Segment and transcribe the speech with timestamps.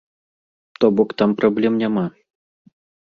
[0.79, 2.05] То бок там праблем няма.